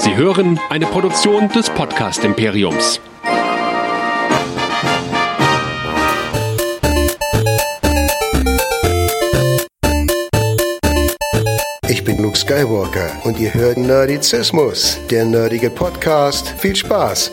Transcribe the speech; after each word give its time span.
Sie 0.00 0.16
hören 0.16 0.58
eine 0.70 0.86
Produktion 0.86 1.50
des 1.50 1.68
Podcast 1.68 2.24
Imperiums. 2.24 2.98
Ich 11.86 12.02
bin 12.02 12.22
Luke 12.22 12.38
Skywalker 12.38 13.10
und 13.24 13.38
ihr 13.38 13.52
hört 13.52 13.76
Nerdizismus, 13.76 14.98
der 15.10 15.26
nerdige 15.26 15.68
Podcast. 15.68 16.48
Viel 16.56 16.74
Spaß! 16.74 17.30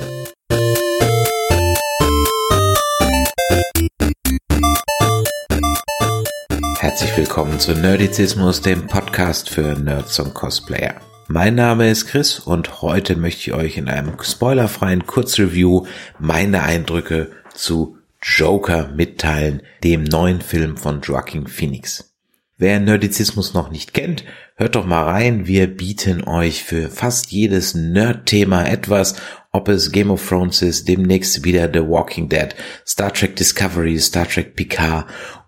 Herzlich 6.79 7.15
willkommen 7.15 7.61
zu 7.61 7.71
Nerdizismus, 7.71 8.61
dem 8.61 8.88
Podcast 8.88 9.49
für 9.49 9.79
Nerds 9.79 10.20
und 10.20 10.34
Cosplayer. 10.34 11.06
Mein 11.29 11.55
Name 11.55 11.89
ist 11.89 12.07
Chris 12.07 12.39
und 12.39 12.81
heute 12.81 13.17
möchte 13.17 13.41
ich 13.41 13.53
euch 13.53 13.77
in 13.77 13.89
einem 13.89 14.13
spoilerfreien 14.21 15.05
Kurzreview 15.05 15.85
meine 16.19 16.63
Eindrücke 16.63 17.31
zu 17.54 17.97
Joker 18.21 18.93
mitteilen, 18.95 19.61
dem 19.83 20.05
neuen 20.05 20.39
Film 20.39 20.77
von 20.77 21.01
Joaquin 21.01 21.47
Phoenix. 21.47 22.15
Wer 22.57 22.79
Nerdizismus 22.79 23.54
noch 23.54 23.69
nicht 23.71 23.93
kennt, 23.93 24.23
hört 24.55 24.75
doch 24.75 24.85
mal 24.85 25.04
rein. 25.04 25.47
Wir 25.47 25.68
bieten 25.68 26.23
euch 26.23 26.63
für 26.63 26.89
fast 26.89 27.29
jedes 27.29 27.75
Nerd-Thema 27.75 28.63
etwas, 28.63 29.18
ob 29.51 29.68
es 29.68 29.91
Game 29.91 30.11
of 30.11 30.25
Thrones 30.25 30.61
ist, 30.61 30.87
demnächst 30.87 31.43
wieder 31.43 31.69
The 31.71 31.82
Walking 31.82 32.30
Dead, 32.30 32.55
Star 32.88 33.13
Trek 33.13 33.35
Discovery, 33.35 33.99
Star 33.99 34.30
Trek 34.30 34.55
Picard 34.55 35.05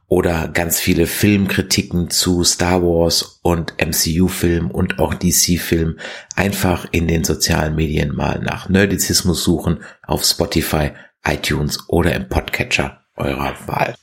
oder 0.09 0.47
ganz 0.47 0.79
viele 0.79 1.05
Filmkritiken 1.05 2.09
zu 2.09 2.43
Star 2.43 2.81
Wars 2.81 3.39
und 3.43 3.75
MCU-Film 3.77 4.71
und 4.71 4.99
auch 4.99 5.13
DC-Film 5.13 5.99
einfach 6.35 6.87
in 6.91 7.07
den 7.07 7.23
sozialen 7.23 7.75
Medien 7.75 8.13
mal 8.13 8.39
nach 8.39 8.67
Nerdizismus 8.69 9.43
suchen 9.43 9.83
auf 10.05 10.25
Spotify, 10.25 10.91
iTunes 11.23 11.87
oder 11.87 12.15
im 12.15 12.27
Podcatcher 12.27 13.03
eurer 13.15 13.55
Wahl. 13.67 13.95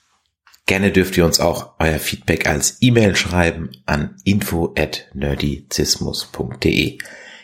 Gerne 0.66 0.92
dürft 0.92 1.16
ihr 1.16 1.24
uns 1.24 1.40
auch 1.40 1.74
euer 1.80 1.98
Feedback 1.98 2.46
als 2.48 2.78
E-Mail 2.80 3.16
schreiben 3.16 3.70
an 3.84 4.16
info 4.24 4.74
at 4.78 5.08
nerdizismus.de. 5.12 6.98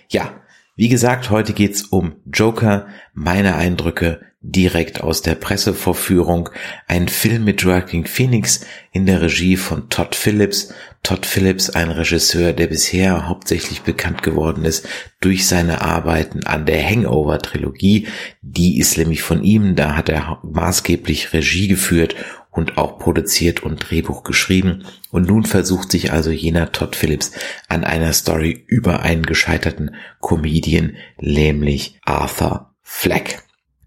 Ja, 0.09 0.41
wie 0.75 0.89
gesagt, 0.89 1.31
heute 1.31 1.53
geht's 1.53 1.83
um 1.83 2.17
Joker, 2.33 2.87
meine 3.13 3.57
Eindrücke 3.57 4.21
direkt 4.41 5.01
aus 5.03 5.23
der 5.23 5.35
Pressevorführung. 5.35 6.51
Ein 6.89 7.09
Film 7.09 7.45
mit 7.45 7.63
Joaquin 7.63 8.07
Phoenix 8.07 8.67
in 8.91 9.07
der 9.07 9.23
Regie 9.23 9.57
von 9.57 9.89
Todd 9.89 10.15
Phillips. 10.17 10.75
Todd 11.03 11.27
Phillips, 11.27 11.71
ein 11.71 11.91
Regisseur, 11.91 12.53
der 12.53 12.67
bisher 12.69 13.29
hauptsächlich 13.29 13.83
bekannt 13.83 14.23
geworden 14.23 14.65
ist 14.65 14.89
durch 15.21 15.47
seine 15.47 15.83
Arbeiten 15.83 16.45
an 16.45 16.67
der 16.67 16.85
Hangover-Trilogie. 16.85 18.09
Die 18.41 18.79
ist 18.79 18.97
nämlich 18.97 19.23
von 19.23 19.43
ihm, 19.43 19.77
da 19.77 19.97
hat 19.97 20.09
er 20.09 20.41
maßgeblich 20.43 21.33
Regie 21.33 21.69
geführt 21.69 22.15
und 22.53 22.79
auch 22.79 22.99
produziert 22.99 23.63
und 23.65 23.91
Drehbuch 23.91 24.23
geschrieben. 24.23 24.85
Und 25.11 25.27
nun 25.27 25.45
versucht 25.45 25.91
sich 25.91 26.13
also 26.13 26.31
jener 26.31 26.71
Todd 26.71 26.95
Phillips 26.95 27.33
an 27.69 27.83
einer 27.83 28.13
Story 28.13 28.65
über 28.69 29.01
einen 29.03 29.27
gescheiterten 29.27 29.97
Comedian, 30.21 30.97
nämlich 31.19 31.99
Arthur 32.05 32.75
Fleck. 32.83 33.43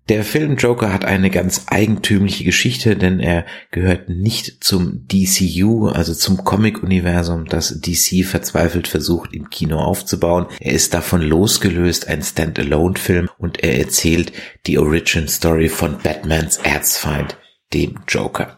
Der 0.07 0.23
Film 0.23 0.55
Joker 0.57 0.93
hat 0.93 1.03
eine 1.03 1.31
ganz 1.31 1.63
eigentümliche 1.67 2.43
Geschichte, 2.43 2.95
denn 2.95 3.19
er 3.19 3.43
gehört 3.71 4.07
nicht 4.07 4.63
zum 4.63 5.07
DCU, 5.07 5.87
also 5.87 6.13
zum 6.13 6.43
Comic-Universum, 6.43 7.45
das 7.45 7.81
DC 7.81 8.23
verzweifelt 8.23 8.87
versucht 8.87 9.33
im 9.33 9.49
Kino 9.49 9.79
aufzubauen. 9.79 10.45
Er 10.59 10.73
ist 10.73 10.93
davon 10.93 11.23
losgelöst, 11.23 12.07
ein 12.07 12.21
Standalone-Film 12.21 13.29
und 13.39 13.63
er 13.63 13.79
erzählt 13.79 14.31
die 14.67 14.77
Origin 14.77 15.27
Story 15.27 15.69
von 15.69 15.97
Batmans 15.97 16.57
Erzfeind, 16.57 17.35
dem 17.73 17.99
Joker. 18.07 18.57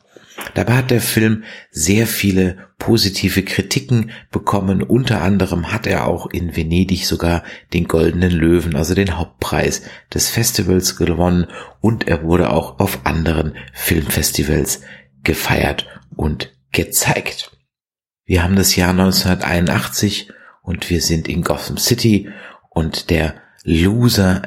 Dabei 0.54 0.76
hat 0.78 0.92
der 0.92 1.02
Film 1.02 1.44
sehr 1.72 2.08
viele 2.08 2.68
positive 2.78 3.44
Kritiken 3.44 4.12
bekommen. 4.32 4.84
Unter 4.84 5.22
anderem 5.22 5.72
hat 5.72 5.88
er 5.88 6.08
auch 6.08 6.28
in 6.28 6.56
Venedig 6.56 7.06
sogar 7.06 7.44
den 7.74 7.88
Goldenen 7.88 8.32
Löwen, 8.32 8.76
also 8.76 8.94
den 8.94 9.18
Hauptpreis 9.18 9.82
des 10.14 10.30
Festivals 10.30 10.96
gewonnen 10.96 11.48
und 11.82 12.08
er 12.08 12.24
wurde 12.24 12.52
auch 12.52 12.80
auf 12.80 13.06
anderen 13.06 13.56
Filmfestivals 13.74 14.82
gefeiert 15.24 15.88
und 16.16 16.54
gezeigt. 16.72 17.52
Wir 18.26 18.44
haben 18.44 18.56
das 18.56 18.76
Jahr 18.76 18.92
1981 18.92 20.30
und 20.62 20.90
wir 20.90 21.02
sind 21.02 21.28
in 21.28 21.44
Gotham 21.44 21.78
City 21.78 22.30
und 22.70 23.10
der 23.10 23.36
Loser 23.70 24.44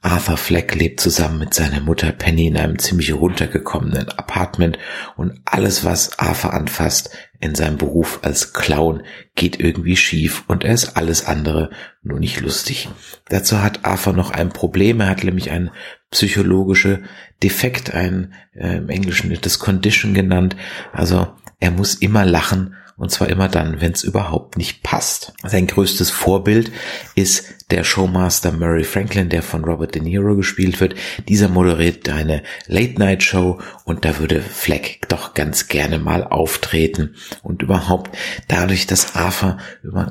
Arthur 0.00 0.38
Fleck 0.38 0.74
lebt 0.74 0.98
zusammen 0.98 1.38
mit 1.38 1.52
seiner 1.52 1.80
Mutter 1.80 2.10
Penny 2.10 2.46
in 2.46 2.56
einem 2.56 2.78
ziemlich 2.78 3.12
runtergekommenen 3.12 4.08
Apartment 4.08 4.78
und 5.14 5.42
alles, 5.44 5.84
was 5.84 6.18
Arthur 6.18 6.54
anfasst 6.54 7.10
in 7.38 7.54
seinem 7.54 7.76
Beruf 7.76 8.20
als 8.22 8.54
Clown, 8.54 9.02
geht 9.34 9.60
irgendwie 9.60 9.94
schief 9.94 10.44
und 10.48 10.64
er 10.64 10.72
ist 10.72 10.96
alles 10.96 11.26
andere 11.26 11.68
nur 12.02 12.18
nicht 12.18 12.40
lustig. 12.40 12.88
Dazu 13.28 13.62
hat 13.62 13.84
Arthur 13.84 14.14
noch 14.14 14.30
ein 14.30 14.48
Problem, 14.48 15.00
er 15.00 15.10
hat 15.10 15.22
nämlich 15.22 15.50
ein 15.50 15.70
psychologische 16.10 17.02
Defekt, 17.42 17.92
ein 17.92 18.32
äh, 18.54 18.78
im 18.78 18.88
Englischen 18.88 19.28
wird 19.28 19.44
das 19.44 19.58
Condition 19.58 20.14
genannt, 20.14 20.56
also 20.94 21.28
er 21.62 21.70
muss 21.70 21.94
immer 21.94 22.24
lachen 22.24 22.74
und 22.96 23.12
zwar 23.12 23.28
immer 23.28 23.48
dann, 23.48 23.80
wenn 23.80 23.92
es 23.92 24.02
überhaupt 24.02 24.58
nicht 24.58 24.82
passt. 24.82 25.32
Sein 25.44 25.68
größtes 25.68 26.10
Vorbild 26.10 26.72
ist 27.14 27.44
der 27.70 27.84
Showmaster 27.84 28.50
Murray 28.50 28.82
Franklin, 28.82 29.28
der 29.28 29.42
von 29.42 29.64
Robert 29.64 29.94
De 29.94 30.02
Niro 30.02 30.34
gespielt 30.34 30.80
wird. 30.80 30.96
Dieser 31.28 31.48
moderiert 31.48 32.08
eine 32.08 32.42
Late-Night-Show 32.66 33.60
und 33.84 34.04
da 34.04 34.18
würde 34.18 34.42
Fleck 34.42 35.06
doch 35.08 35.34
ganz 35.34 35.68
gerne 35.68 36.00
mal 36.00 36.24
auftreten. 36.24 37.14
Und 37.44 37.62
überhaupt 37.62 38.10
dadurch, 38.48 38.88
dass 38.88 39.14
Arthur 39.14 39.58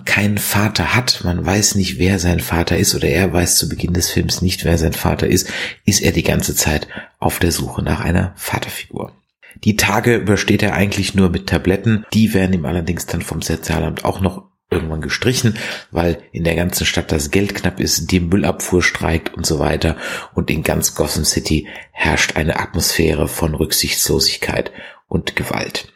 keinen 0.06 0.38
Vater 0.38 0.95
hat, 0.95 1.22
man 1.25 1.45
weiß 1.45 1.75
nicht, 1.75 2.00
wer 2.00 2.17
sein 2.17 2.40
Vater 2.40 2.78
ist 2.78 2.95
oder 2.95 3.09
er 3.09 3.34
weiß 3.34 3.57
zu 3.57 3.67
Beginn 3.67 3.94
des 3.94 4.09
Films 4.09 4.41
nicht, 4.41 4.63
wer 4.63 4.78
sein 4.78 4.94
Vater 4.94 5.28
ist, 5.28 5.50
ist 5.84 6.01
er 6.01 6.13
die 6.13 6.23
ganze 6.23 6.56
Zeit 6.56 6.88
auf 7.19 7.40
der 7.40 7.51
Suche 7.51 7.84
nach 7.84 8.00
einer 8.00 8.31
Vaterfigur. 8.38 9.11
Die 9.56 9.75
Tage 9.75 10.17
übersteht 10.17 10.63
er 10.63 10.73
eigentlich 10.73 11.16
nur 11.16 11.29
mit 11.29 11.47
Tabletten. 11.47 12.06
Die 12.13 12.34
werden 12.34 12.53
ihm 12.53 12.66
allerdings 12.66 13.06
dann 13.06 13.22
vom 13.22 13.41
Sozialamt 13.41 14.06
auch 14.06 14.22
noch 14.22 14.51
irgendwann 14.72 15.01
gestrichen, 15.01 15.57
weil 15.91 16.23
in 16.31 16.45
der 16.45 16.56
ganzen 16.56 16.85
Stadt 16.85 17.12
das 17.12 17.29
Geld 17.29 17.53
knapp 17.53 17.79
ist, 17.79 18.11
die 18.11 18.22
Müllabfuhr 18.22 18.81
streikt 18.81 19.34
und 19.34 19.45
so 19.45 19.59
weiter 19.59 19.97
und 20.34 20.50
in 20.50 20.63
ganz 20.63 20.95
Gotham 20.95 21.25
City 21.25 21.67
herrscht 21.91 22.38
eine 22.38 22.57
Atmosphäre 22.57 23.28
von 23.28 23.53
Rücksichtslosigkeit 23.53 24.72
und 25.07 25.35
Gewalt. 25.35 25.94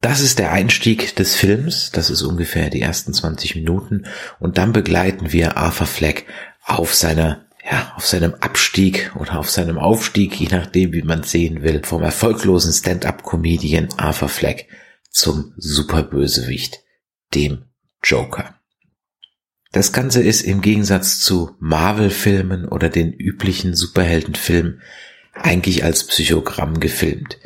Das 0.00 0.20
ist 0.20 0.38
der 0.38 0.52
Einstieg 0.52 1.16
des 1.16 1.36
Films, 1.36 1.90
das 1.92 2.10
ist 2.10 2.22
ungefähr 2.22 2.68
die 2.68 2.82
ersten 2.82 3.14
20 3.14 3.54
Minuten 3.54 4.06
und 4.40 4.58
dann 4.58 4.72
begleiten 4.72 5.32
wir 5.32 5.56
Arthur 5.56 5.86
Fleck 5.86 6.26
auf 6.62 6.94
seiner 6.94 7.43
ja, 7.68 7.94
auf 7.96 8.06
seinem 8.06 8.34
Abstieg 8.34 9.12
oder 9.18 9.38
auf 9.38 9.50
seinem 9.50 9.78
Aufstieg, 9.78 10.38
je 10.38 10.48
nachdem, 10.48 10.92
wie 10.92 11.02
man 11.02 11.22
sehen 11.22 11.62
will, 11.62 11.82
vom 11.82 12.02
erfolglosen 12.02 12.72
Stand-up-Comedian 12.72 13.88
Arthur 13.96 14.28
Fleck 14.28 14.68
zum 15.10 15.54
Superbösewicht, 15.56 16.80
dem 17.34 17.64
Joker. 18.02 18.56
Das 19.72 19.92
Ganze 19.92 20.22
ist 20.22 20.42
im 20.42 20.60
Gegensatz 20.60 21.20
zu 21.20 21.56
Marvel-Filmen 21.58 22.68
oder 22.68 22.90
den 22.90 23.12
üblichen 23.12 23.74
Superheldenfilmen 23.74 24.82
eigentlich 25.32 25.84
als 25.84 26.06
Psychogramm 26.06 26.80
gefilmt. 26.80 27.38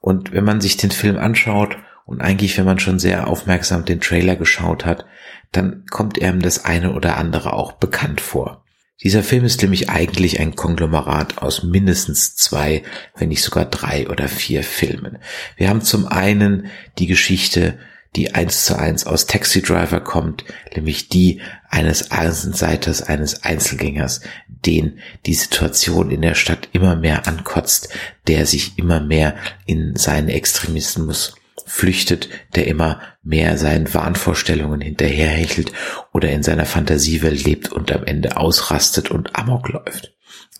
Und 0.00 0.32
wenn 0.32 0.44
man 0.44 0.60
sich 0.60 0.76
den 0.76 0.92
Film 0.92 1.18
anschaut 1.18 1.76
und 2.06 2.20
eigentlich, 2.20 2.56
wenn 2.56 2.64
man 2.64 2.78
schon 2.78 2.98
sehr 2.98 3.26
aufmerksam 3.26 3.84
den 3.84 4.00
Trailer 4.00 4.36
geschaut 4.36 4.86
hat, 4.86 5.06
dann 5.52 5.84
kommt 5.90 6.22
einem 6.22 6.40
das 6.40 6.64
eine 6.64 6.94
oder 6.94 7.16
andere 7.18 7.52
auch 7.52 7.72
bekannt 7.72 8.20
vor. 8.20 8.64
Dieser 9.02 9.22
Film 9.22 9.44
ist 9.44 9.60
nämlich 9.60 9.90
eigentlich 9.90 10.40
ein 10.40 10.56
Konglomerat 10.56 11.38
aus 11.38 11.62
mindestens 11.62 12.34
zwei, 12.34 12.82
wenn 13.14 13.28
nicht 13.28 13.42
sogar 13.42 13.66
drei 13.66 14.08
oder 14.08 14.26
vier 14.26 14.62
Filmen. 14.62 15.18
Wir 15.56 15.68
haben 15.68 15.82
zum 15.82 16.06
einen 16.06 16.68
die 16.98 17.06
Geschichte, 17.06 17.78
die 18.16 18.34
eins 18.34 18.64
zu 18.64 18.78
eins 18.78 19.06
aus 19.06 19.26
Taxi 19.26 19.60
Driver 19.60 20.00
kommt, 20.00 20.44
nämlich 20.74 21.10
die 21.10 21.42
eines 21.68 22.10
Außenseiters, 22.10 23.02
eines 23.02 23.42
Einzelgängers, 23.42 24.22
den 24.48 24.98
die 25.26 25.34
Situation 25.34 26.10
in 26.10 26.22
der 26.22 26.34
Stadt 26.34 26.70
immer 26.72 26.96
mehr 26.96 27.28
ankotzt, 27.28 27.90
der 28.26 28.46
sich 28.46 28.78
immer 28.78 29.00
mehr 29.00 29.36
in 29.66 29.94
seinen 29.96 30.30
Extremismus 30.30 31.34
flüchtet, 31.66 32.28
der 32.54 32.66
immer 32.68 33.00
mehr 33.22 33.58
seinen 33.58 33.92
Wahnvorstellungen 33.92 34.80
hinterherhechelt 34.80 35.72
oder 36.12 36.30
in 36.30 36.42
seiner 36.42 36.64
Fantasiewelt 36.64 37.44
lebt 37.44 37.72
und 37.72 37.92
am 37.92 38.04
Ende 38.04 38.36
ausrastet 38.36 39.10
und 39.10 39.36
amok 39.36 39.68
läuft. 39.68 40.14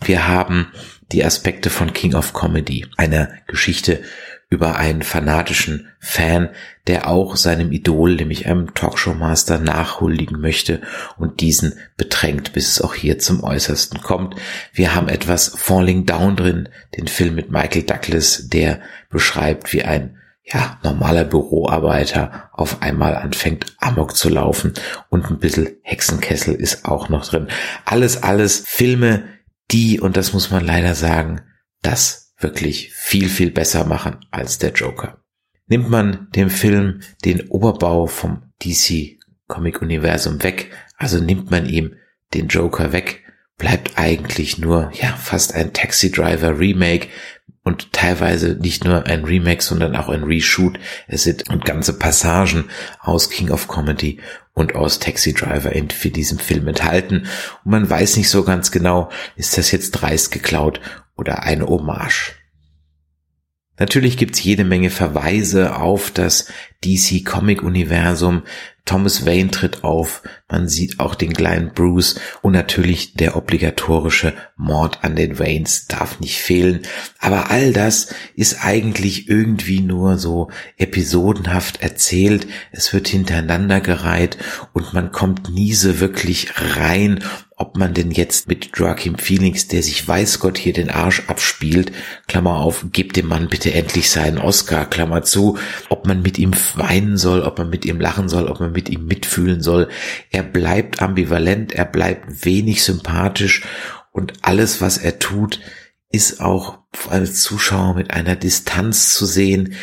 Wir 0.05 0.29
haben 0.29 0.73
die 1.12 1.25
Aspekte 1.25 1.70
von 1.70 1.93
King 1.93 2.14
of 2.14 2.32
Comedy, 2.35 2.87
einer 2.97 3.31
Geschichte 3.47 4.03
über 4.49 4.76
einen 4.76 5.03
fanatischen 5.03 5.88
Fan, 5.99 6.50
der 6.87 7.08
auch 7.08 7.35
seinem 7.37 7.73
Idol, 7.73 8.14
nämlich 8.14 8.47
einem 8.47 8.75
Talkshow-Master, 8.75 9.58
nachhuldigen 9.58 10.41
möchte 10.41 10.82
und 11.17 11.41
diesen 11.41 11.75
bedrängt, 11.97 12.53
bis 12.53 12.69
es 12.70 12.81
auch 12.81 12.94
hier 12.94 13.19
zum 13.19 13.43
Äußersten 13.43 14.03
kommt. 14.03 14.37
Wir 14.73 14.94
haben 14.94 15.08
etwas 15.08 15.49
Falling 15.56 16.06
Down 16.06 16.37
drin, 16.37 16.69
den 16.97 17.08
Film 17.08 17.35
mit 17.35 17.50
Michael 17.50 17.82
Douglas, 17.82 18.49
der 18.49 18.81
beschreibt, 19.11 19.73
wie 19.73 19.82
ein 19.82 20.19
ja, 20.46 20.78
normaler 20.84 21.25
Büroarbeiter 21.25 22.50
auf 22.52 22.81
einmal 22.81 23.16
anfängt 23.16 23.75
Amok 23.81 24.16
zu 24.16 24.28
laufen 24.28 24.75
und 25.10 25.28
ein 25.28 25.38
bisschen 25.38 25.76
Hexenkessel 25.82 26.54
ist 26.54 26.84
auch 26.84 27.08
noch 27.08 27.26
drin. 27.26 27.48
Alles, 27.84 28.22
alles 28.22 28.62
Filme, 28.64 29.25
die, 29.72 29.98
und 29.98 30.16
das 30.16 30.32
muss 30.32 30.52
man 30.52 30.64
leider 30.64 30.94
sagen, 30.94 31.40
das 31.82 32.34
wirklich 32.38 32.93
viel, 32.93 33.28
viel 33.28 33.50
besser 33.50 33.84
machen 33.84 34.19
als 34.31 34.58
der 34.58 34.72
Joker. 34.72 35.19
Nimmt 35.66 35.90
man 35.90 36.28
dem 36.31 36.50
Film 36.50 37.00
den 37.25 37.48
Oberbau 37.48 38.06
vom 38.06 38.52
DC 38.62 39.19
Comic 39.48 39.82
Universum 39.82 40.43
weg, 40.44 40.70
also 40.96 41.19
nimmt 41.19 41.50
man 41.50 41.66
ihm 41.66 41.96
den 42.34 42.46
Joker 42.46 42.93
weg, 42.93 43.25
bleibt 43.58 43.98
eigentlich 43.98 44.58
nur, 44.58 44.93
ja, 44.94 45.08
fast 45.16 45.54
ein 45.54 45.72
Taxi 45.72 46.12
Driver 46.12 46.58
Remake 46.58 47.08
und 47.67 47.93
teilweise 47.93 48.51
nicht 48.51 48.85
nur 48.85 49.07
ein 49.07 49.25
Remake, 49.25 49.61
sondern 49.61 49.97
auch 49.97 50.09
ein 50.09 50.23
Reshoot. 50.23 50.79
Es 51.09 51.25
sind 51.25 51.51
und 51.51 51.65
ganze 51.65 51.99
Passagen 51.99 52.67
aus 53.01 53.29
King 53.29 53.51
of 53.51 53.67
Comedy 53.67 54.21
und 54.55 54.77
aus 54.77 55.01
Taxi 55.01 55.35
Driver 55.35 55.73
in 55.73 55.91
für 55.91 56.11
diesen 56.11 56.39
Film 56.39 56.69
enthalten. 56.69 57.27
Und 57.65 57.73
man 57.73 57.91
weiß 57.91 58.19
nicht 58.19 58.31
so 58.31 58.45
ganz 58.45 58.71
genau, 58.71 59.11
ist 59.35 59.59
das 59.59 59.73
jetzt 59.73 59.91
dreist 59.91 60.31
geklaut 60.31 60.81
oder 61.17 61.43
eine 61.43 61.67
Hommage. 61.67 62.37
Natürlich 63.81 64.17
gibt's 64.17 64.45
jede 64.45 64.65
Menge 64.65 64.91
Verweise 64.91 65.75
auf 65.75 66.13
das 66.13 66.53
DC 66.85 67.25
Comic 67.25 67.65
Universum. 67.65 68.45
Thomas 68.87 69.27
Wayne 69.27 69.50
tritt 69.50 69.83
auf, 69.83 70.23
man 70.49 70.69
sieht 70.69 71.00
auch 71.00 71.17
den 71.17 71.33
kleinen 71.33 71.73
Bruce 71.75 72.21
und 72.41 72.53
natürlich 72.53 73.15
der 73.15 73.37
obligatorische 73.37 74.33
Mord 74.56 75.03
an 75.03 75.17
den 75.17 75.41
Waynes 75.41 75.88
darf 75.88 76.21
nicht 76.21 76.38
fehlen. 76.38 76.83
Aber 77.19 77.50
all 77.50 77.73
das 77.73 78.15
ist 78.37 78.65
eigentlich 78.65 79.29
irgendwie 79.29 79.81
nur 79.81 80.19
so 80.19 80.50
episodenhaft 80.79 81.83
erzählt. 81.83 82.47
Es 82.71 82.93
wird 82.93 83.09
hintereinander 83.09 83.81
gereiht 83.81 84.38
und 84.73 84.94
man 84.94 85.11
kommt 85.11 85.50
nie 85.50 85.75
so 85.75 85.99
wirklich 85.99 86.53
rein 86.56 87.25
ob 87.58 87.79
man 87.79 87.94
denn 87.94 88.11
jetzt 88.11 88.49
mit 88.49 88.76
Joachim 88.76 89.17
Phoenix, 89.17 89.67
der 89.67 89.82
sich 89.82 90.06
weiß 90.06 90.41
Gott 90.41 90.58
hier 90.58 90.75
den 90.75 90.91
Arsch 90.91 91.23
abspielt, 91.26 91.91
Klammer 92.29 92.56
auf, 92.56 92.85
gebt 92.93 93.17
dem 93.17 93.29
Mann 93.29 93.49
bitte 93.49 93.73
endlich 93.73 94.11
seinen 94.11 94.37
Oscar, 94.37 94.85
Klammer 94.85 95.23
zu, 95.23 95.58
ob 95.88 96.06
man 96.06 96.20
mit 96.20 96.38
ihm 96.38 96.53
weinen 96.75 97.17
soll, 97.17 97.41
ob 97.41 97.56
man 97.56 97.70
mit 97.70 97.87
ihm 97.87 97.99
lachen 97.99 98.29
soll, 98.29 98.49
ob 98.49 98.61
man 98.61 98.73
mit 98.73 98.91
ihm 98.91 99.06
mitfühlen 99.06 99.62
soll. 99.62 99.88
Er 100.31 100.43
bleibt 100.43 101.00
ambivalent, 101.00 101.73
er 101.73 101.87
bleibt 101.87 102.44
wenig 102.44 102.85
sympathisch 102.85 103.62
und 104.12 104.35
alles, 104.43 104.82
was 104.82 104.99
er 104.99 105.19
tut, 105.19 105.61
ist 106.11 106.43
auch 106.43 106.81
als 107.08 107.43
Zuschauer 107.43 107.94
mit 107.94 108.11
einer 108.11 108.37
Distanz 108.37 109.14
zu 109.14 109.25
sehen, 109.25 109.75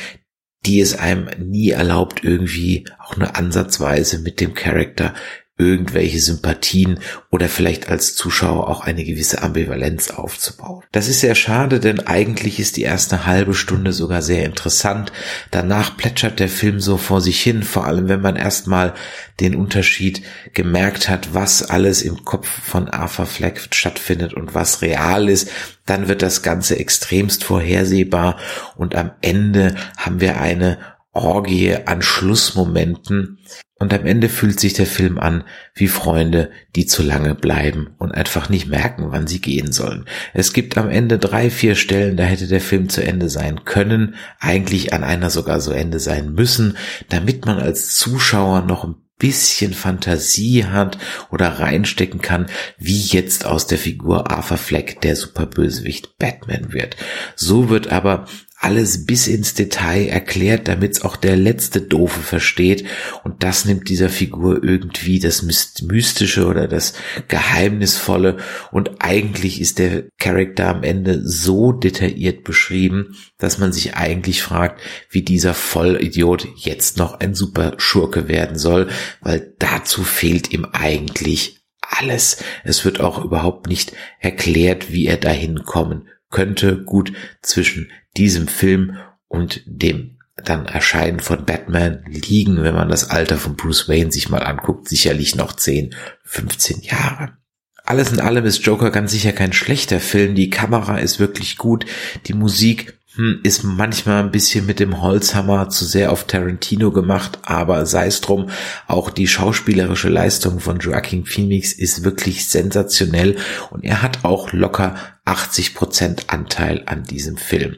die 0.65 0.79
es 0.79 0.97
einem 0.97 1.27
nie 1.39 1.71
erlaubt, 1.71 2.23
irgendwie 2.23 2.85
auch 2.99 3.17
nur 3.17 3.35
ansatzweise 3.35 4.19
mit 4.19 4.39
dem 4.39 4.53
Charakter 4.53 5.13
irgendwelche 5.63 6.19
Sympathien 6.19 6.99
oder 7.31 7.47
vielleicht 7.47 7.89
als 7.89 8.15
Zuschauer 8.15 8.69
auch 8.69 8.81
eine 8.81 9.03
gewisse 9.03 9.41
Ambivalenz 9.41 10.11
aufzubauen. 10.11 10.83
Das 10.91 11.07
ist 11.07 11.21
sehr 11.21 11.35
schade, 11.35 11.79
denn 11.79 11.99
eigentlich 12.01 12.59
ist 12.59 12.77
die 12.77 12.83
erste 12.83 13.25
halbe 13.25 13.53
Stunde 13.53 13.93
sogar 13.93 14.21
sehr 14.21 14.45
interessant. 14.45 15.11
Danach 15.51 15.97
plätschert 15.97 16.39
der 16.39 16.49
Film 16.49 16.79
so 16.79 16.97
vor 16.97 17.21
sich 17.21 17.41
hin, 17.41 17.63
vor 17.63 17.85
allem 17.85 18.09
wenn 18.09 18.21
man 18.21 18.35
erstmal 18.35 18.93
den 19.39 19.55
Unterschied 19.55 20.21
gemerkt 20.53 21.09
hat, 21.09 21.33
was 21.33 21.63
alles 21.63 22.01
im 22.01 22.23
Kopf 22.25 22.47
von 22.47 22.89
Arthur 22.89 23.25
Fleck 23.25 23.69
stattfindet 23.71 24.33
und 24.33 24.53
was 24.53 24.81
real 24.81 25.29
ist, 25.29 25.49
dann 25.85 26.07
wird 26.07 26.21
das 26.21 26.43
Ganze 26.43 26.77
extremst 26.77 27.43
vorhersehbar 27.43 28.37
und 28.75 28.95
am 28.95 29.11
Ende 29.21 29.75
haben 29.97 30.21
wir 30.21 30.39
eine 30.39 30.77
Orgie 31.13 31.75
an 31.75 32.01
Schlussmomenten, 32.01 33.39
und 33.83 33.93
am 33.93 34.05
Ende 34.05 34.29
fühlt 34.29 34.61
sich 34.61 34.71
der 34.71 34.85
Film 34.85 35.19
an 35.19 35.43
wie 35.75 35.89
Freunde, 35.89 36.51
die 36.73 36.85
zu 36.85 37.03
lange 37.03 37.35
bleiben 37.35 37.89
und 37.97 38.13
einfach 38.13 38.47
nicht 38.47 38.69
merken, 38.69 39.07
wann 39.09 39.27
sie 39.27 39.41
gehen 39.41 39.73
sollen. 39.73 40.05
Es 40.33 40.53
gibt 40.53 40.77
am 40.77 40.89
Ende 40.89 41.19
drei, 41.19 41.49
vier 41.49 41.75
Stellen, 41.75 42.15
da 42.15 42.23
hätte 42.23 42.47
der 42.47 42.61
Film 42.61 42.87
zu 42.87 43.03
Ende 43.03 43.27
sein 43.27 43.65
können, 43.65 44.15
eigentlich 44.39 44.93
an 44.93 45.03
einer 45.03 45.29
sogar 45.29 45.59
so 45.59 45.73
Ende 45.73 45.99
sein 45.99 46.31
müssen, 46.31 46.77
damit 47.09 47.45
man 47.45 47.59
als 47.59 47.93
Zuschauer 47.95 48.61
noch 48.61 48.85
ein 48.85 48.95
bisschen 49.19 49.73
Fantasie 49.73 50.63
hat 50.63 50.97
oder 51.29 51.59
reinstecken 51.59 52.21
kann, 52.21 52.45
wie 52.77 53.01
jetzt 53.01 53.45
aus 53.45 53.67
der 53.67 53.77
Figur 53.77 54.31
Arthur 54.31 54.55
Fleck 54.55 55.01
der 55.01 55.17
Superbösewicht 55.17 56.17
Batman 56.19 56.71
wird. 56.71 56.95
So 57.35 57.67
wird 57.67 57.91
aber 57.91 58.27
alles 58.63 59.05
bis 59.05 59.27
ins 59.27 59.53
Detail 59.53 60.07
erklärt, 60.07 60.67
damit 60.67 60.93
es 60.93 61.01
auch 61.03 61.15
der 61.15 61.35
letzte 61.35 61.81
Doofe 61.81 62.21
versteht. 62.21 62.85
Und 63.23 63.43
das 63.43 63.65
nimmt 63.65 63.89
dieser 63.89 64.09
Figur 64.09 64.63
irgendwie 64.63 65.19
das 65.19 65.43
Mystische 65.43 66.47
oder 66.47 66.67
das 66.67 66.93
Geheimnisvolle. 67.27 68.37
Und 68.71 68.91
eigentlich 68.99 69.59
ist 69.59 69.79
der 69.79 70.05
Charakter 70.17 70.69
am 70.69 70.83
Ende 70.83 71.21
so 71.23 71.73
detailliert 71.73 72.43
beschrieben, 72.43 73.17
dass 73.37 73.57
man 73.57 73.73
sich 73.73 73.95
eigentlich 73.95 74.41
fragt, 74.41 74.81
wie 75.09 75.23
dieser 75.23 75.53
Vollidiot 75.53 76.47
jetzt 76.55 76.97
noch 76.97 77.19
ein 77.19 77.35
super 77.35 77.73
Schurke 77.77 78.27
werden 78.27 78.57
soll, 78.57 78.87
weil 79.21 79.53
dazu 79.59 80.03
fehlt 80.03 80.53
ihm 80.53 80.65
eigentlich 80.71 81.59
alles. 81.81 82.37
Es 82.63 82.85
wird 82.85 83.01
auch 83.01 83.23
überhaupt 83.23 83.67
nicht 83.67 83.93
erklärt, 84.19 84.91
wie 84.91 85.05
er 85.05 85.17
dahin 85.17 85.63
kommen 85.63 86.07
könnte. 86.29 86.83
Gut, 86.83 87.13
zwischen 87.41 87.91
diesem 88.17 88.47
Film 88.47 88.97
und 89.27 89.61
dem 89.65 90.19
dann 90.35 90.65
Erscheinen 90.65 91.19
von 91.19 91.45
Batman 91.45 92.03
liegen, 92.07 92.63
wenn 92.63 92.73
man 92.73 92.89
das 92.89 93.09
Alter 93.09 93.37
von 93.37 93.55
Bruce 93.55 93.87
Wayne 93.87 94.11
sich 94.11 94.29
mal 94.29 94.43
anguckt, 94.43 94.89
sicherlich 94.89 95.35
noch 95.35 95.53
10, 95.53 95.95
15 96.23 96.81
Jahre. 96.81 97.37
Alles 97.85 98.11
in 98.11 98.19
allem 98.19 98.45
ist 98.45 98.65
Joker 98.65 98.91
ganz 98.91 99.11
sicher 99.11 99.33
kein 99.33 99.53
schlechter 99.53 99.99
Film. 99.99 100.35
Die 100.35 100.49
Kamera 100.49 100.97
ist 100.97 101.19
wirklich 101.19 101.57
gut. 101.57 101.85
Die 102.27 102.33
Musik 102.33 102.97
ist 103.43 103.63
manchmal 103.63 104.23
ein 104.23 104.31
bisschen 104.31 104.65
mit 104.65 104.79
dem 104.79 105.01
Holzhammer 105.01 105.69
zu 105.69 105.85
sehr 105.85 106.11
auf 106.11 106.23
Tarantino 106.25 106.91
gemacht, 106.91 107.39
aber 107.43 107.85
sei 107.85 108.07
es 108.07 108.21
drum, 108.21 108.49
auch 108.87 109.11
die 109.11 109.27
schauspielerische 109.27 110.09
Leistung 110.09 110.59
von 110.59 110.79
Joaquin 110.79 111.25
Phoenix 111.25 111.73
ist 111.73 112.03
wirklich 112.03 112.49
sensationell 112.49 113.37
und 113.69 113.83
er 113.83 114.01
hat 114.01 114.25
auch 114.25 114.51
locker 114.51 114.95
80% 115.25 116.29
Anteil 116.29 116.83
an 116.87 117.03
diesem 117.03 117.37
Film. 117.37 117.75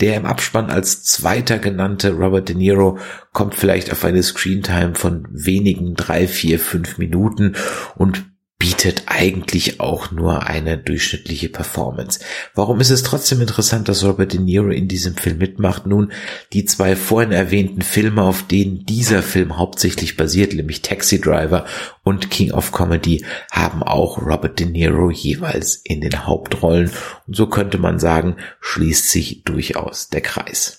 Der 0.00 0.16
im 0.16 0.26
Abspann 0.26 0.70
als 0.70 1.02
zweiter 1.02 1.58
genannte 1.58 2.12
Robert 2.12 2.48
De 2.48 2.56
Niro 2.56 2.98
kommt 3.32 3.54
vielleicht 3.54 3.92
auf 3.92 4.04
eine 4.04 4.22
Screentime 4.22 4.94
von 4.94 5.26
wenigen 5.30 5.94
drei, 5.94 6.26
vier, 6.28 6.60
fünf 6.60 6.98
Minuten 6.98 7.56
und 7.96 8.24
bietet 8.58 9.04
eigentlich 9.06 9.78
auch 9.78 10.10
nur 10.10 10.48
eine 10.48 10.76
durchschnittliche 10.76 11.48
Performance. 11.48 12.18
Warum 12.54 12.80
ist 12.80 12.90
es 12.90 13.04
trotzdem 13.04 13.40
interessant, 13.40 13.88
dass 13.88 14.04
Robert 14.04 14.32
De 14.32 14.40
Niro 14.40 14.70
in 14.70 14.88
diesem 14.88 15.14
Film 15.14 15.38
mitmacht? 15.38 15.86
Nun, 15.86 16.10
die 16.52 16.64
zwei 16.64 16.96
vorhin 16.96 17.30
erwähnten 17.30 17.82
Filme, 17.82 18.22
auf 18.22 18.42
denen 18.48 18.84
dieser 18.84 19.22
Film 19.22 19.58
hauptsächlich 19.58 20.16
basiert, 20.16 20.54
nämlich 20.54 20.82
Taxi 20.82 21.20
Driver 21.20 21.66
und 22.02 22.30
King 22.30 22.50
of 22.50 22.72
Comedy, 22.72 23.24
haben 23.52 23.84
auch 23.84 24.18
Robert 24.18 24.58
De 24.58 24.66
Niro 24.66 25.10
jeweils 25.10 25.76
in 25.76 26.00
den 26.00 26.26
Hauptrollen. 26.26 26.90
Und 27.28 27.36
so 27.36 27.46
könnte 27.46 27.78
man 27.78 28.00
sagen, 28.00 28.36
schließt 28.60 29.08
sich 29.08 29.44
durchaus 29.44 30.08
der 30.08 30.20
Kreis. 30.20 30.77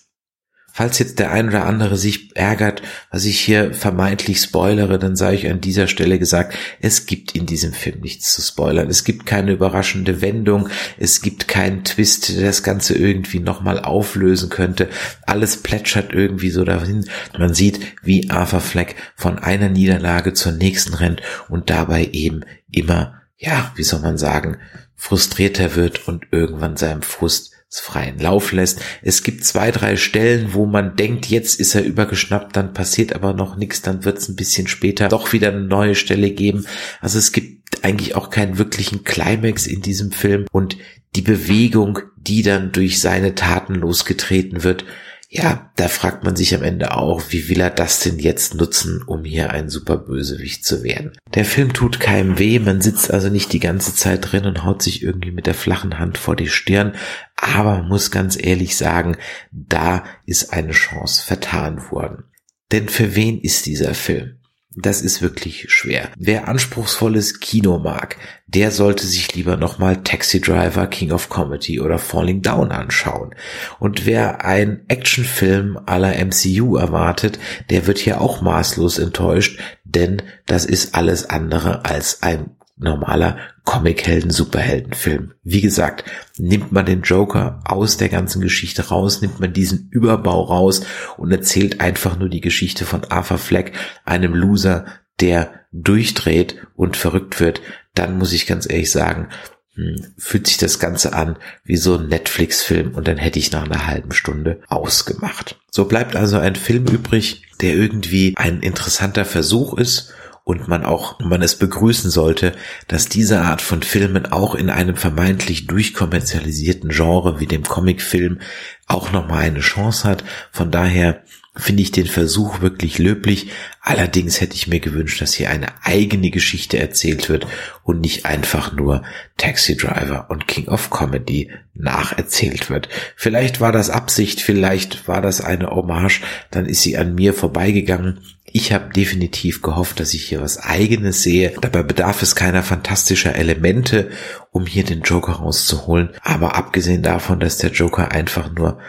Falls 0.72 1.00
jetzt 1.00 1.20
der 1.20 1.32
ein 1.32 1.50
oder 1.50 1.66
andere 1.66 1.98
sich 1.98 2.36
ärgert, 2.36 2.82
was 3.12 3.26
ich 3.26 3.40
hier 3.40 3.74
vermeintlich 3.74 4.40
spoilere, 4.40 5.00
dann 5.00 5.16
sage 5.16 5.36
ich 5.36 5.50
an 5.50 5.62
dieser 5.62 5.88
Stelle 5.88 6.20
gesagt, 6.20 6.56
es 6.80 7.06
gibt 7.06 7.36
in 7.36 7.46
diesem 7.46 7.74
Film 7.74 8.00
nichts 8.02 8.34
zu 8.34 8.42
spoilern. 8.42 8.90
Es 8.90 9.04
gibt 9.04 9.26
keine 9.26 9.52
überraschende 9.52 10.22
Wendung, 10.22 10.70
es 10.98 11.22
gibt 11.22 11.48
keinen 11.48 11.84
Twist, 11.84 12.36
der 12.36 12.46
das 12.46 12.64
Ganze 12.64 12.96
irgendwie 12.96 13.40
nochmal 13.40 13.80
auflösen 13.80 14.50
könnte. 14.50 14.90
Alles 15.26 15.58
plätschert 15.58 16.14
irgendwie 16.14 16.50
so 16.50 16.64
dahin. 16.64 17.06
Man 17.38 17.54
sieht, 17.54 17.80
wie 18.04 18.30
Arthur 18.30 18.62
Fleck 18.62 18.96
von 19.16 19.40
einer 19.40 19.70
Niederlage 19.70 20.34
zur 20.34 20.54
nächsten 20.54 20.94
rennt 20.94 21.22
und 21.50 21.70
dabei 21.70 22.10
eben 22.14 22.42
immer, 22.72 23.22
ja, 23.38 23.72
wie 23.76 23.84
soll 23.84 24.00
man 24.00 24.18
sagen, 24.18 24.58
frustrierter 24.96 25.76
wird 25.76 26.08
und 26.08 26.28
irgendwann 26.32 26.78
seinem 26.78 27.02
Frust 27.02 27.54
freien 27.70 28.18
Lauf 28.18 28.52
lässt. 28.52 28.82
Es 29.02 29.24
gibt 29.24 29.46
zwei, 29.46 29.70
drei 29.72 29.96
Stellen, 29.96 30.54
wo 30.54 30.66
man 30.66 30.96
denkt, 30.96 31.28
jetzt 31.28 31.60
ist 31.60 31.76
er 31.76 31.84
übergeschnappt, 31.84 32.56
dann 32.56 32.74
passiert 32.74 33.14
aber 33.14 33.34
noch 33.34 33.56
nichts, 33.58 33.82
dann 33.82 34.06
wird 34.06 34.18
es 34.18 34.28
ein 34.28 34.36
bisschen 34.36 34.68
später 34.68 35.08
doch 35.08 35.32
wieder 35.34 35.50
eine 35.50 35.62
neue 35.62 35.96
Stelle 35.96 36.32
geben. 36.32 36.66
Also 37.00 37.20
es 37.20 37.32
gibt 37.32 37.84
eigentlich 37.84 38.16
auch 38.16 38.32
keinen 38.32 38.58
wirklichen 38.58 39.04
Climax 39.04 39.68
in 39.68 39.82
diesem 39.82 40.12
Film 40.12 40.46
und 40.52 40.78
die 41.16 41.22
Bewegung, 41.22 42.00
die 42.18 42.42
dann 42.42 42.72
durch 42.72 43.00
seine 43.00 43.36
Taten 43.36 43.76
losgetreten 43.76 44.64
wird, 44.64 44.86
ja, 45.32 45.72
da 45.76 45.88
fragt 45.88 46.24
man 46.24 46.36
sich 46.36 46.56
am 46.56 46.64
Ende 46.64 46.98
auch, 46.98 47.22
wie 47.30 47.50
will 47.50 47.62
er 47.62 47.70
das 47.70 48.00
denn 48.00 48.18
jetzt 48.18 48.56
nutzen, 48.56 49.04
um 49.04 49.24
hier 49.24 49.52
ein 49.52 49.70
super 49.70 49.98
Bösewicht 49.98 50.66
zu 50.66 50.84
werden. 50.84 51.16
Der 51.36 51.46
Film 51.46 51.72
tut 51.72 52.00
keinem 52.00 52.40
weh, 52.40 52.58
man 52.58 52.82
sitzt 52.82 53.14
also 53.14 53.30
nicht 53.30 53.54
die 53.54 53.60
ganze 53.60 53.94
Zeit 53.94 54.32
drin 54.32 54.46
und 54.46 54.64
haut 54.64 54.82
sich 54.82 55.04
irgendwie 55.04 55.30
mit 55.30 55.46
der 55.46 55.54
flachen 55.54 56.00
Hand 56.00 56.18
vor 56.18 56.36
die 56.36 56.48
Stirn, 56.48 56.96
aber 57.36 57.84
muss 57.84 58.10
ganz 58.10 58.44
ehrlich 58.44 58.76
sagen, 58.76 59.18
da 59.52 60.04
ist 60.26 60.52
eine 60.52 60.72
Chance 60.72 61.24
vertan 61.24 61.80
worden. 61.92 62.24
Denn 62.72 62.90
für 62.90 63.16
wen 63.16 63.40
ist 63.40 63.68
dieser 63.68 63.94
Film? 63.94 64.39
Das 64.76 65.02
ist 65.02 65.24
wirklich 65.24 65.66
schwer. 65.72 66.12
Wer 66.16 66.48
anspruchsvolles 66.48 67.40
Kino 67.40 67.80
mag, 67.80 68.18
der 68.46 68.70
sollte 68.70 69.08
sich 69.08 69.34
lieber 69.34 69.58
nochmal 69.58 70.04
Taxi 70.04 70.40
Driver, 70.40 70.86
King 70.86 71.12
of 71.12 71.30
Comedy 71.30 71.80
oder 71.80 71.98
Falling 71.98 72.44
Down 72.44 72.72
anschauen. 72.72 73.34
Und 73.80 74.06
wer 74.06 74.46
einen 74.46 74.88
Actionfilm 74.88 75.80
aller 75.88 76.14
MCU 76.24 76.76
erwartet, 76.76 77.40
der 77.72 77.88
wird 77.88 77.98
hier 77.98 78.22
auch 78.22 78.42
maßlos 78.42 79.00
enttäuscht, 79.00 79.60
denn 79.86 80.22
das 80.46 80.66
ist 80.66 80.94
alles 80.94 81.28
andere 81.32 81.86
als 81.86 82.22
ein 82.22 82.52
normaler 82.80 83.38
Comic-Helden-Superheldenfilm. 83.66 85.34
Wie 85.44 85.62
gesagt, 85.62 86.06
nimmt 86.38 86.72
man 86.72 86.86
den 86.86 87.02
Joker 87.02 87.62
aus 87.66 87.98
der 87.98 88.10
ganzen 88.10 88.42
Geschichte 88.42 88.88
raus, 88.88 89.22
nimmt 89.22 89.40
man 89.40 89.54
diesen 89.54 89.90
Überbau 89.92 90.42
raus 90.44 90.82
und 91.18 91.32
erzählt 91.32 91.82
einfach 91.82 92.18
nur 92.18 92.30
die 92.30 92.42
Geschichte 92.42 92.86
von 92.86 93.04
Arthur 93.06 93.38
Fleck, 93.38 93.74
einem 94.06 94.34
Loser, 94.34 94.86
der 95.20 95.52
durchdreht 95.72 96.56
und 96.76 96.98
verrückt 96.98 97.40
wird, 97.40 97.62
dann 97.94 98.18
muss 98.18 98.34
ich 98.34 98.48
ganz 98.48 98.68
ehrlich 98.70 98.92
sagen, 98.92 99.30
hm, 99.76 100.14
fühlt 100.18 100.48
sich 100.48 100.58
das 100.58 100.80
Ganze 100.80 101.14
an 101.14 101.38
wie 101.64 101.78
so 101.78 101.96
ein 101.98 102.08
Netflix-Film 102.08 102.96
und 102.96 103.08
dann 103.08 103.18
hätte 103.18 103.40
ich 103.40 103.52
nach 103.52 103.66
einer 103.66 103.88
halben 103.88 104.14
Stunde 104.14 104.62
ausgemacht. 104.68 105.60
So 105.70 105.86
bleibt 105.86 106.16
also 106.16 106.38
ein 106.38 106.56
Film 106.56 106.86
übrig, 106.86 107.44
der 107.62 107.76
irgendwie 107.76 108.34
ein 108.38 108.62
interessanter 108.62 109.26
Versuch 109.26 109.78
ist 109.78 110.14
und 110.50 110.68
man 110.68 110.84
auch, 110.84 111.20
man 111.20 111.44
es 111.44 111.58
begrüßen 111.58 112.10
sollte, 112.10 112.54
dass 112.88 113.08
diese 113.08 113.42
Art 113.42 113.62
von 113.62 113.84
Filmen 113.84 114.26
auch 114.32 114.56
in 114.56 114.72
einem 114.72 114.96
vermeintlich 114.96 115.68
durchkommerzialisierten 115.68 116.90
Genre 116.90 117.40
wie 117.40 117.46
dem 117.46 117.62
Comicfilm 117.62 118.40
auch 118.88 119.12
nochmal 119.12 119.44
eine 119.44 119.60
Chance 119.60 120.10
hat. 120.10 120.24
Von 120.52 120.72
daher 120.72 121.22
finde 121.56 121.82
ich 121.82 121.92
den 121.92 122.06
Versuch 122.06 122.62
wirklich 122.62 123.00
löblich. 123.00 123.48
Allerdings 123.82 124.40
hätte 124.40 124.56
ich 124.56 124.68
mir 124.68 124.80
gewünscht, 124.80 125.22
dass 125.22 125.34
hier 125.34 125.50
eine 125.50 125.68
eigene 125.84 126.30
Geschichte 126.30 126.78
erzählt 126.78 127.30
wird 127.30 127.48
und 127.84 128.02
nicht 128.02 128.26
einfach 128.26 128.72
nur 128.72 129.04
Taxi 129.38 129.76
Driver 129.76 130.28
und 130.30 130.48
King 130.48 130.68
of 130.68 130.90
Comedy 130.90 131.52
nacherzählt 131.74 132.70
wird. 132.70 132.90
Vielleicht 133.16 133.62
war 133.62 133.72
das 133.72 133.90
Absicht, 133.90 134.42
vielleicht 134.42 135.08
war 135.08 135.22
das 135.22 135.42
eine 135.42 135.70
Hommage, 135.70 136.22
dann 136.52 136.66
ist 136.66 136.82
sie 136.82 136.98
an 136.98 137.16
mir 137.16 137.34
vorbeigegangen. 137.34 138.22
Ich 138.52 138.74
habe 138.74 138.92
definitiv 138.92 139.62
gehofft, 139.62 140.00
dass 140.00 140.14
ich 140.14 140.26
hier 140.26 140.42
was 140.42 140.58
eigenes 140.58 141.22
sehe. 141.22 141.54
Dabei 141.62 141.84
bedarf 141.84 142.24
es 142.24 142.36
keiner 142.36 142.64
fantastischer 142.64 143.36
Elemente, 143.36 144.10
um 144.52 144.66
hier 144.66 144.84
den 144.84 145.02
Joker 145.02 145.34
rauszuholen. 145.34 146.10
Aber 146.24 146.56
abgesehen 146.56 147.04
davon, 147.04 147.40
dass 147.40 147.58
der 147.58 147.72
Joker 147.72 148.12
einfach 148.12 148.52
nur 148.52 148.80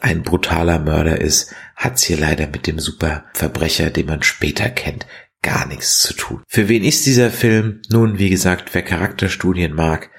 ein 0.00 0.22
brutaler 0.22 0.78
Mörder 0.78 1.20
ist, 1.20 1.54
hat's 1.76 2.02
hier 2.02 2.18
leider 2.18 2.46
mit 2.46 2.66
dem 2.66 2.78
Superverbrecher, 2.78 3.90
den 3.90 4.06
man 4.06 4.22
später 4.22 4.70
kennt, 4.70 5.06
gar 5.42 5.66
nichts 5.66 6.00
zu 6.00 6.14
tun. 6.14 6.42
Für 6.48 6.68
wen 6.68 6.84
ist 6.84 7.06
dieser 7.06 7.30
Film? 7.30 7.82
Nun, 7.90 8.18
wie 8.18 8.30
gesagt, 8.30 8.74
wer 8.74 8.82
Charakterstudien 8.82 9.74
mag, 9.74 10.10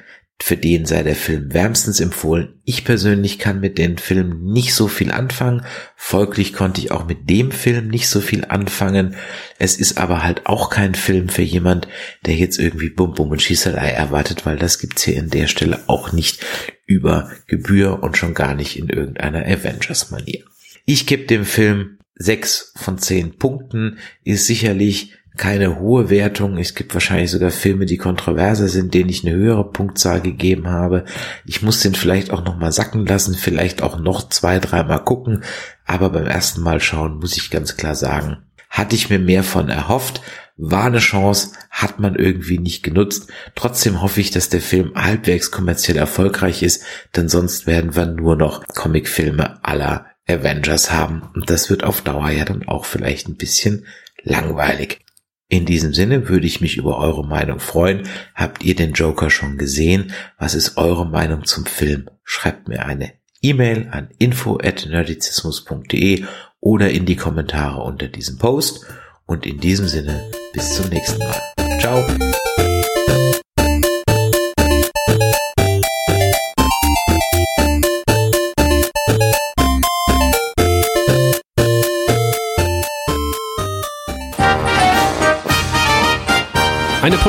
für 0.41 0.57
den 0.57 0.85
sei 0.85 1.01
der 1.01 1.15
Film 1.15 1.53
wärmstens 1.53 1.99
empfohlen. 2.01 2.59
Ich 2.65 2.83
persönlich 2.83 3.39
kann 3.39 3.61
mit 3.61 3.77
den 3.77 3.97
Filmen 3.97 4.51
nicht 4.51 4.73
so 4.73 4.87
viel 4.87 5.11
anfangen. 5.11 5.65
Folglich 5.95 6.53
konnte 6.53 6.81
ich 6.81 6.91
auch 6.91 7.05
mit 7.07 7.29
dem 7.29 7.51
Film 7.51 7.87
nicht 7.87 8.09
so 8.09 8.19
viel 8.19 8.43
anfangen. 8.45 9.15
Es 9.59 9.77
ist 9.77 9.97
aber 9.97 10.23
halt 10.23 10.45
auch 10.45 10.69
kein 10.69 10.93
Film 10.93 11.29
für 11.29 11.41
jemand, 11.41 11.87
der 12.25 12.35
jetzt 12.35 12.59
irgendwie 12.59 12.89
Bum 12.89 13.13
Bum 13.13 13.31
und 13.31 13.41
Schießerei 13.41 13.89
erwartet, 13.89 14.45
weil 14.45 14.57
das 14.57 14.79
gibt's 14.79 15.03
hier 15.03 15.15
in 15.15 15.29
der 15.29 15.47
Stelle 15.47 15.79
auch 15.87 16.11
nicht 16.11 16.45
über 16.85 17.31
Gebühr 17.47 18.03
und 18.03 18.17
schon 18.17 18.33
gar 18.33 18.55
nicht 18.55 18.77
in 18.77 18.89
irgendeiner 18.89 19.45
Avengers-Manier. 19.45 20.43
Ich 20.85 21.07
gebe 21.07 21.25
dem 21.25 21.45
Film 21.45 21.99
sechs 22.13 22.73
von 22.75 22.97
zehn 22.97 23.37
Punkten, 23.37 23.99
ist 24.23 24.47
sicherlich 24.47 25.13
keine 25.37 25.79
hohe 25.79 26.09
Wertung. 26.09 26.57
Es 26.57 26.75
gibt 26.75 26.93
wahrscheinlich 26.93 27.31
sogar 27.31 27.51
Filme, 27.51 27.85
die 27.85 27.97
kontroverser 27.97 28.67
sind, 28.67 28.93
denen 28.93 29.09
ich 29.09 29.25
eine 29.25 29.35
höhere 29.35 29.69
Punktzahl 29.69 30.21
gegeben 30.21 30.67
habe. 30.67 31.05
Ich 31.45 31.61
muss 31.61 31.81
den 31.81 31.95
vielleicht 31.95 32.31
auch 32.31 32.43
noch 32.43 32.57
mal 32.57 32.71
sacken 32.71 33.05
lassen, 33.05 33.35
vielleicht 33.35 33.81
auch 33.81 33.99
noch 33.99 34.29
zwei, 34.29 34.59
dreimal 34.59 35.03
gucken. 35.03 35.43
Aber 35.85 36.09
beim 36.09 36.25
ersten 36.25 36.61
Mal 36.61 36.79
schauen 36.79 37.19
muss 37.19 37.37
ich 37.37 37.51
ganz 37.51 37.77
klar 37.77 37.95
sagen, 37.95 38.37
hatte 38.69 38.95
ich 38.95 39.09
mir 39.09 39.19
mehr 39.19 39.43
von 39.43 39.69
erhofft. 39.69 40.21
War 40.57 40.85
eine 40.85 40.99
Chance, 40.99 41.51
hat 41.69 41.99
man 41.99 42.15
irgendwie 42.15 42.57
nicht 42.57 42.81
genutzt. 42.81 43.29
Trotzdem 43.55 44.01
hoffe 44.01 44.21
ich, 44.21 44.31
dass 44.31 44.47
der 44.47 44.61
Film 44.61 44.93
halbwegs 44.95 45.51
kommerziell 45.51 45.97
erfolgreich 45.97 46.63
ist, 46.63 46.83
denn 47.15 47.27
sonst 47.27 47.67
werden 47.67 47.95
wir 47.95 48.05
nur 48.05 48.37
noch 48.37 48.65
Comicfilme 48.67 49.59
aller 49.63 50.05
Avengers 50.27 50.91
haben. 50.91 51.23
Und 51.33 51.49
das 51.49 51.69
wird 51.69 51.83
auf 51.83 52.01
Dauer 52.01 52.29
ja 52.29 52.45
dann 52.45 52.67
auch 52.67 52.85
vielleicht 52.85 53.27
ein 53.27 53.35
bisschen 53.35 53.85
langweilig. 54.23 55.04
In 55.47 55.65
diesem 55.65 55.93
Sinne 55.93 56.27
würde 56.27 56.47
ich 56.47 56.59
mich 56.61 56.77
über 56.77 56.97
eure 56.97 57.23
Meinung 57.25 57.59
freuen. 57.59 58.07
Habt 58.33 58.63
ihr 58.63 58.75
den 58.75 58.93
Joker 58.93 59.29
schon 59.29 59.57
gesehen? 59.57 60.11
Was 60.39 60.55
ist 60.55 60.77
eure 60.77 61.05
Meinung 61.05 61.45
zum 61.45 61.65
Film? 61.65 62.09
Schreibt 62.23 62.67
mir 62.67 62.83
eine 62.85 63.13
E-Mail 63.41 63.89
an 63.91 64.09
info@nerdizismus.de 64.17 66.23
oder 66.59 66.89
in 66.89 67.05
die 67.05 67.15
Kommentare 67.15 67.83
unter 67.83 68.07
diesem 68.07 68.39
Post. 68.39 68.87
Und 69.27 69.45
in 69.45 69.59
diesem 69.59 69.87
Sinne, 69.87 70.31
bis 70.53 70.75
zum 70.75 70.89
nächsten 70.89 71.19
Mal. 71.19 71.39
Ciao. 71.79 72.03